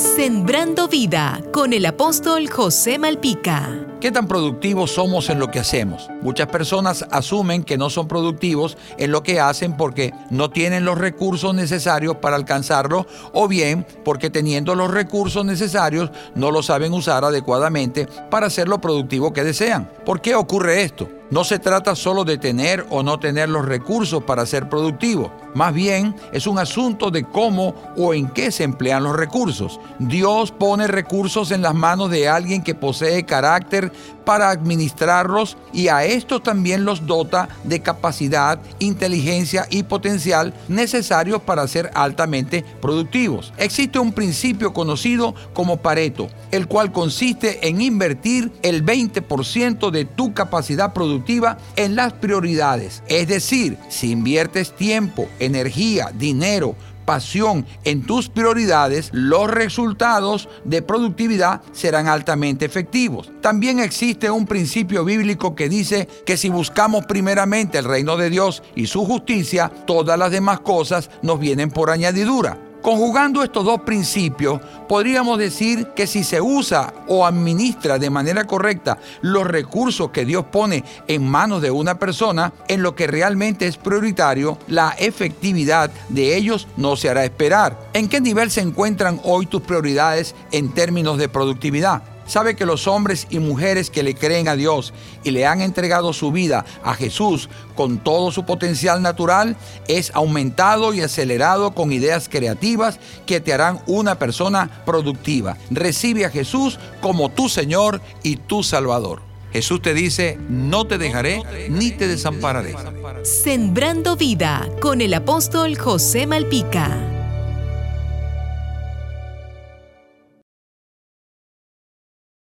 [0.00, 3.68] Sembrando vida con el apóstol José Malpica.
[4.00, 6.08] ¿Qué tan productivos somos en lo que hacemos?
[6.22, 10.96] Muchas personas asumen que no son productivos en lo que hacen porque no tienen los
[10.96, 17.22] recursos necesarios para alcanzarlo o bien porque teniendo los recursos necesarios no lo saben usar
[17.26, 19.90] adecuadamente para hacer lo productivo que desean.
[20.06, 21.10] ¿Por qué ocurre esto?
[21.30, 25.30] No se trata solo de tener o no tener los recursos para ser productivo.
[25.54, 29.80] Más bien es un asunto de cómo o en qué se emplean los recursos.
[29.98, 33.92] Dios pone recursos en las manos de alguien que posee carácter
[34.24, 41.66] para administrarlos y a estos también los dota de capacidad, inteligencia y potencial necesarios para
[41.66, 43.52] ser altamente productivos.
[43.56, 50.32] Existe un principio conocido como Pareto, el cual consiste en invertir el 20% de tu
[50.32, 53.02] capacidad productiva en las prioridades.
[53.08, 61.60] Es decir, si inviertes tiempo, energía, dinero, pasión en tus prioridades, los resultados de productividad
[61.72, 63.32] serán altamente efectivos.
[63.40, 68.62] También existe un principio bíblico que dice que si buscamos primeramente el reino de Dios
[68.76, 72.69] y su justicia, todas las demás cosas nos vienen por añadidura.
[72.82, 78.96] Conjugando estos dos principios, podríamos decir que si se usa o administra de manera correcta
[79.20, 83.76] los recursos que Dios pone en manos de una persona, en lo que realmente es
[83.76, 87.78] prioritario, la efectividad de ellos no se hará esperar.
[87.92, 92.02] ¿En qué nivel se encuentran hoy tus prioridades en términos de productividad?
[92.30, 96.12] Sabe que los hombres y mujeres que le creen a Dios y le han entregado
[96.12, 99.56] su vida a Jesús con todo su potencial natural
[99.88, 105.56] es aumentado y acelerado con ideas creativas que te harán una persona productiva.
[105.70, 109.22] Recibe a Jesús como tu Señor y tu Salvador.
[109.52, 112.74] Jesús te dice, no te dejaré ni te desampararé.
[113.24, 117.09] Sembrando vida con el apóstol José Malpica.